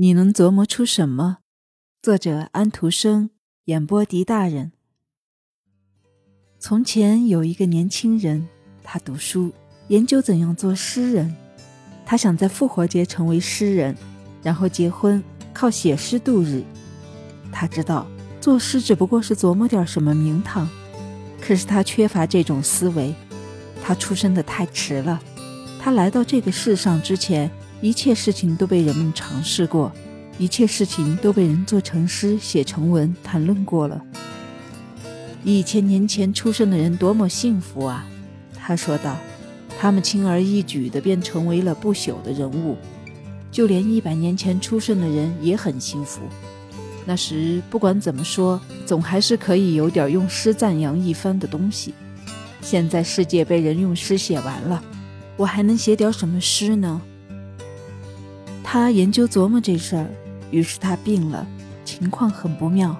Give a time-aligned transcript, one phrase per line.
[0.00, 1.38] 你能琢磨出什么？
[2.00, 3.30] 作者安徒生，
[3.64, 4.70] 演播狄大人。
[6.60, 8.46] 从前有一个年轻人，
[8.84, 9.50] 他读书，
[9.88, 11.34] 研究怎样做诗人。
[12.06, 13.96] 他想在复活节成为诗人，
[14.40, 15.20] 然后结婚，
[15.52, 16.62] 靠写诗度日。
[17.50, 18.06] 他知道
[18.40, 20.68] 作诗只不过是琢磨点什么名堂，
[21.40, 23.12] 可是他缺乏这种思维。
[23.82, 25.20] 他出生的太迟了，
[25.80, 27.50] 他来到这个世上之前。
[27.80, 29.92] 一切事情都被人们尝试过，
[30.36, 34.02] 一切事情都被人做成诗、写成文、谈论过了。
[35.44, 38.04] 一千年前出生的人多么幸福啊！
[38.56, 39.16] 他说道
[39.78, 42.76] ：“他们轻而易举地便成为了不朽的人物。
[43.50, 46.20] 就连一百年前出生的人也很幸福。
[47.06, 51.94] 那时不管怎么说，总还是可以有点用诗赞扬一番的东西。
[52.60, 54.82] 现在世界被人用诗写完了，
[55.36, 57.00] 我还能写点什么诗呢？”
[58.70, 60.06] 他研究琢磨这事儿，
[60.50, 61.46] 于是他病了，
[61.86, 62.94] 情况很不妙。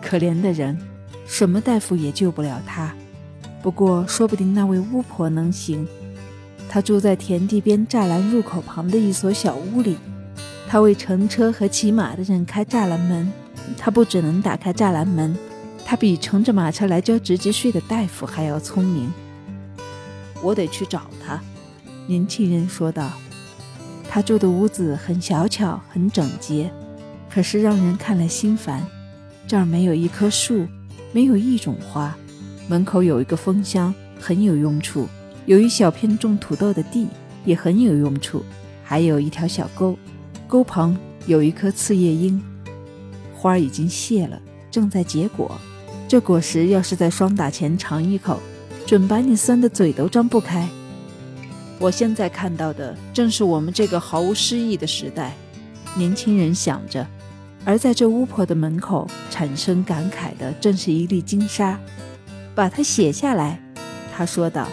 [0.00, 0.78] 可怜的人，
[1.26, 2.94] 什么大夫也救不了他。
[3.60, 5.86] 不过，说不定那位巫婆能行。
[6.66, 9.98] 他住在田地边栅栏入口旁的一所小屋里，
[10.66, 13.30] 他为乘车和骑马的人开栅栏门。
[13.76, 15.36] 他不只能打开栅栏门，
[15.84, 19.12] 他比乘着马车来交直级税的大夫还要聪明。
[20.40, 21.38] 我得去找他，
[22.06, 23.12] 年轻人说道。
[24.14, 26.70] 他住的屋子很小巧，很整洁，
[27.32, 28.86] 可是让人看了心烦。
[29.46, 30.66] 这儿没有一棵树，
[31.12, 32.14] 没有一种花。
[32.68, 35.06] 门口有一个蜂箱，很有用处；
[35.46, 37.06] 有一小片种土豆的地，
[37.46, 38.40] 也很有用处；
[38.84, 39.96] 还有一条小沟，
[40.46, 42.38] 沟旁有一棵刺叶樱，
[43.34, 44.38] 花儿已经谢了，
[44.70, 45.58] 正在结果。
[46.06, 48.38] 这果实要是在霜打前尝一口，
[48.84, 50.68] 准把你酸的嘴都张不开。
[51.82, 55.34] 我现在看到的正是我们这个毫无诗意的时代，
[55.96, 57.04] 年轻人想着。
[57.64, 61.76] 而在这巫婆的门口产生感慨的正是一粒金沙，
[62.54, 63.60] 把它写下来。
[64.14, 64.68] 他说道：“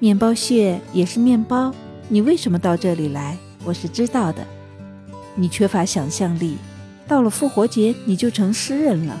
[0.00, 1.74] 面包屑也是面包。
[2.08, 3.36] 你为什么到这里来？
[3.62, 4.46] 我是知道的。
[5.34, 6.56] 你缺乏想象力，
[7.06, 9.14] 到了复活节你就成诗人了，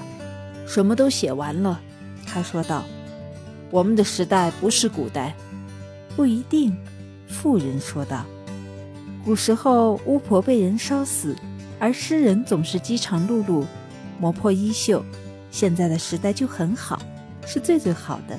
[0.66, 1.78] 什么都写完了。”
[2.24, 2.82] 他说道
[3.70, 5.34] ：“我们的时代不是古代。”
[6.16, 6.76] 不一定，
[7.28, 8.24] 妇人说道。
[9.24, 11.36] 古时候，巫婆被人烧死，
[11.78, 13.64] 而诗人总是饥肠辘辘，
[14.18, 15.04] 磨破衣袖。
[15.50, 17.00] 现在的时代就很好，
[17.46, 18.38] 是最最好的。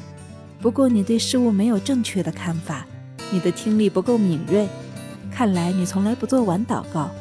[0.59, 2.85] 不过，你对事物没有正确的看法，
[3.31, 4.67] 你的听力不够敏锐。
[5.31, 7.11] 看来你从来不做完祷告。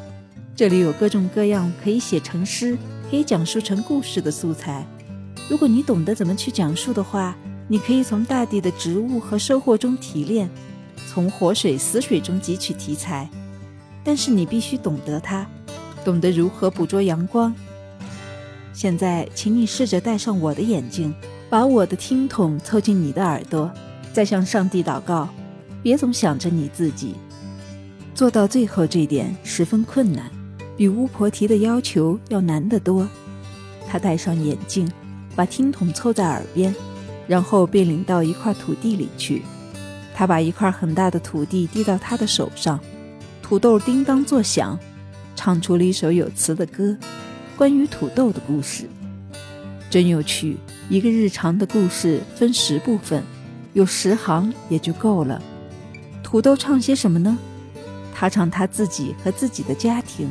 [0.55, 2.77] 这里有各种各样可以写成诗、
[3.09, 4.85] 可以讲述成故事的素材。
[5.49, 7.35] 如果你懂得怎么去讲述的话。
[7.71, 10.49] 你可以从大地的植物和收获中提炼，
[11.07, 13.29] 从活水、死水中汲取题材，
[14.03, 15.45] 但是你必须懂得它，
[16.03, 17.53] 懂得如何捕捉阳光。
[18.73, 21.13] 现在，请你试着戴上我的眼镜，
[21.49, 23.71] 把我的听筒凑近你的耳朵，
[24.13, 25.29] 再向上帝祷告。
[25.81, 27.15] 别总想着你自己，
[28.13, 30.29] 做到最后这点十分困难，
[30.75, 33.07] 比巫婆提的要求要难得多。
[33.87, 34.91] 他戴上眼镜，
[35.35, 36.73] 把听筒凑在耳边。
[37.27, 39.43] 然后被领到一块土地里去，
[40.19, 42.77] 他把一块很大的土地递到他的手上，
[43.41, 44.77] 土豆叮当作响，
[45.33, 46.93] 唱出了一首有词的歌，
[47.55, 48.89] 关于土豆的故事，
[49.89, 50.57] 真有趣。
[50.89, 53.23] 一个日常的故事分十部分，
[53.71, 55.41] 有十行也就够了。
[56.21, 57.37] 土豆唱些什么呢？
[58.13, 60.29] 他唱他自己和自己的家庭，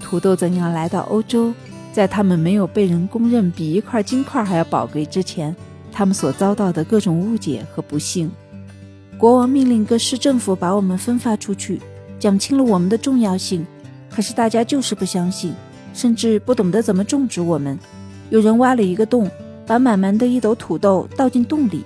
[0.00, 1.54] 土豆怎样来到欧洲，
[1.92, 5.54] 在他们没有被人公认比一块金块还要宝贵之前。
[5.92, 8.28] 他们所遭到的各种误解和不幸，
[9.18, 11.80] 国王命令各市政府把我们分发出去，
[12.18, 13.64] 讲清了我们的重要性。
[14.10, 15.54] 可是大家就是不相信，
[15.92, 17.78] 甚至不懂得怎么种植我们。
[18.30, 19.30] 有人挖了一个洞，
[19.66, 21.84] 把满满的一斗土豆倒进洞里；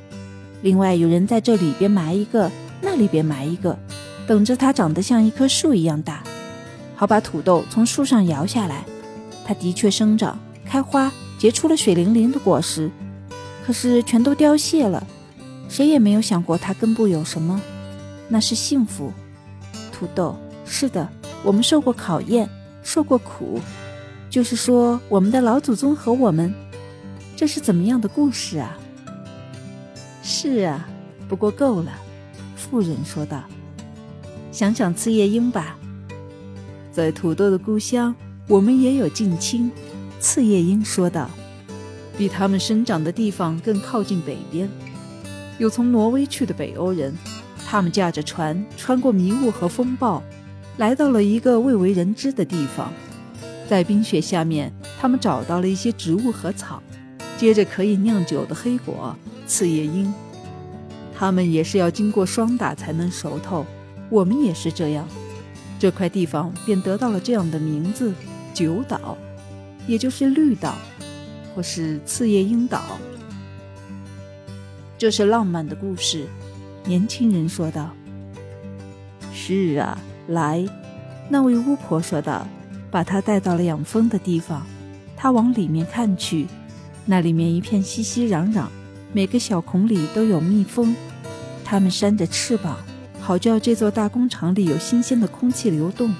[0.62, 2.50] 另外有人在这里边埋一个，
[2.80, 3.78] 那里边埋一个，
[4.26, 6.22] 等着它长得像一棵树一样大，
[6.96, 8.84] 好把土豆从树上摇下来。
[9.44, 12.90] 它的确生长、开花，结出了水灵灵的果实。
[13.64, 15.06] 可是全都凋谢了，
[15.68, 17.60] 谁也没有想过它根部有什么，
[18.28, 19.12] 那是幸福。
[19.92, 21.08] 土豆，是的，
[21.42, 22.48] 我们受过考验，
[22.82, 23.60] 受过苦，
[24.30, 26.54] 就是说我们的老祖宗和我们，
[27.36, 28.78] 这是怎么样的故事啊？
[30.22, 30.88] 是啊，
[31.28, 31.92] 不过够了，
[32.56, 33.42] 妇人说道。
[34.50, 35.76] 想想刺叶樱吧，
[36.90, 38.14] 在土豆的故乡，
[38.48, 39.70] 我们也有近亲。
[40.20, 41.28] 刺叶樱说道。
[42.16, 44.68] 比他们生长的地方更靠近北边，
[45.58, 47.12] 有从挪威去的北欧人，
[47.66, 50.22] 他们驾着船穿过迷雾和风暴，
[50.76, 52.92] 来到了一个未为人知的地方，
[53.68, 56.80] 在冰雪下面，他们找到了一些植物和草，
[57.36, 59.14] 接着可以酿酒的黑果
[59.46, 60.12] 刺叶樱。
[61.12, 63.66] 他们也是要经过霜打才能熟透，
[64.08, 65.04] 我们也是这样。
[65.80, 68.12] 这块地方便得到了这样的名字——
[68.54, 69.18] 酒岛，
[69.88, 70.76] 也就是绿岛，
[71.54, 72.82] 或是刺叶樱岛。
[74.98, 76.26] 这是浪漫的故事，
[76.84, 77.90] 年轻人说道。
[79.32, 79.96] 是啊，
[80.26, 80.66] 来，
[81.28, 82.44] 那位巫婆说道，
[82.90, 84.66] 把他带到了养蜂的地方。
[85.16, 86.48] 他往里面看去，
[87.06, 88.66] 那里面一片熙熙攘攘，
[89.12, 90.92] 每个小孔里都有蜜蜂。
[91.64, 92.76] 它们扇着翅膀，
[93.20, 96.12] 好叫这座大工厂里有新鲜的空气流动，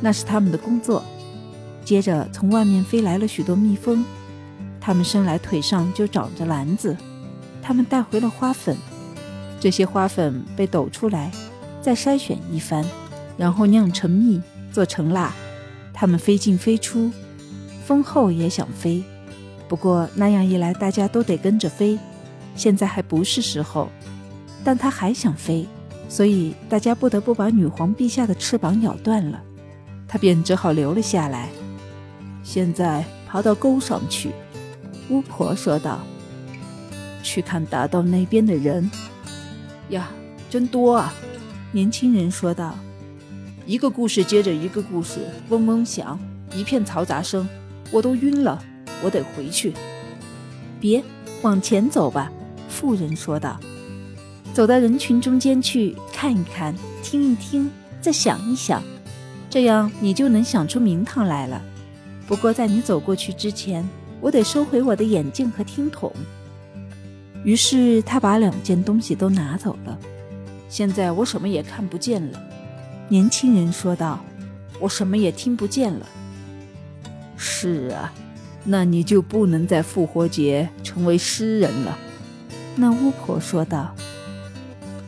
[0.00, 1.04] 那是他们的工作。
[1.84, 4.02] 接着，从外面飞来了许多蜜蜂，
[4.80, 6.96] 它们生来腿上就长着篮子，
[7.66, 8.76] 他们带回了花粉，
[9.58, 11.32] 这些花粉被抖出来，
[11.82, 12.84] 再筛选一番，
[13.36, 14.40] 然后酿成蜜，
[14.70, 15.34] 做成蜡。
[15.92, 17.10] 它们飞进飞出，
[17.84, 19.02] 蜂后也想飞，
[19.66, 21.98] 不过那样一来，大家都得跟着飞，
[22.54, 23.88] 现在还不是时候。
[24.62, 25.66] 但他还想飞，
[26.08, 29.42] 所以大家不得不把女皇陛下的翅膀咬断了，
[30.06, 31.48] 他便只好留了下来。
[32.44, 34.30] 现在爬到沟上去，
[35.10, 35.98] 巫婆说道
[37.26, 38.88] ：“去看达到那边的人。”
[39.90, 40.08] 呀，
[40.48, 41.12] 真多啊！
[41.72, 42.76] 年轻人说道。
[43.66, 45.18] 一个故事接着一个故事，
[45.48, 46.18] 嗡嗡响，
[46.54, 47.48] 一片嘈杂声，
[47.90, 48.62] 我都晕了。
[49.02, 49.74] 我得回去。
[50.80, 51.02] 别，
[51.42, 52.30] 往前走吧。”
[52.70, 53.58] 妇人说道。
[54.54, 57.70] 走到人群中间去看一看，听一听，
[58.00, 58.82] 再想一想，
[59.50, 61.60] 这样你就能想出名堂来了。
[62.26, 63.86] 不过在你走过去之前，
[64.20, 66.10] 我得收回我的眼镜和听筒。
[67.46, 69.96] 于是他把两件东西都拿走了。
[70.68, 72.42] 现在我什么也看不见了，
[73.08, 74.18] 年轻人说道。
[74.80, 76.06] 我什么也听不见了。
[77.36, 78.12] 是啊，
[78.64, 81.96] 那你就不能在复活节成为诗人了。
[82.74, 83.94] 那巫婆说道。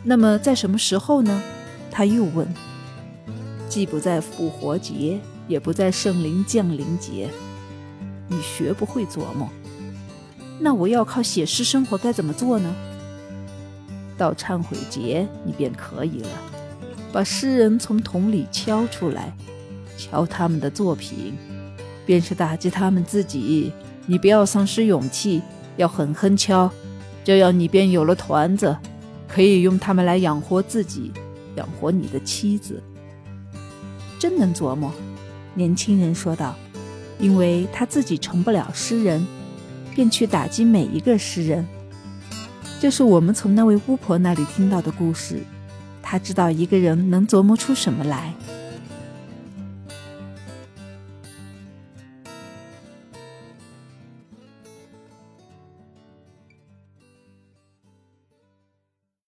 [0.04, 1.42] 那么在什么时候呢？
[1.90, 2.46] 他又问。
[3.68, 7.28] 既不在复活节，也不在圣灵降临节，
[8.28, 9.50] 你学不会琢磨。
[10.60, 12.74] 那我要靠写诗生活该怎么做呢？
[14.16, 16.28] 到忏悔节你便可以了，
[17.12, 19.32] 把诗人从桶里敲出来，
[19.96, 21.34] 敲他们的作品，
[22.04, 23.72] 便是打击他们自己。
[24.06, 25.40] 你不要丧失勇气，
[25.76, 26.68] 要狠狠敲，
[27.22, 28.76] 这样你便有了团子。
[29.28, 31.12] 可以用它们来养活自己，
[31.54, 32.82] 养活你的妻子。
[34.18, 34.92] 真能琢磨，
[35.54, 36.54] 年轻人说道。
[37.20, 39.26] 因为他自己成不了诗人，
[39.98, 41.66] 便去打击每一个诗人。
[42.78, 45.40] 这是我们从那位巫婆那里听到的故事。
[46.00, 48.32] 她知道一个人能琢磨出什么来。